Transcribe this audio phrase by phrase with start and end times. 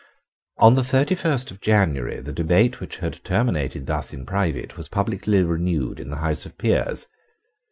[0.57, 4.89] On the thirty first of January the debate which had terminated thus in private was
[4.89, 7.07] publicly renewed in the House of Peers.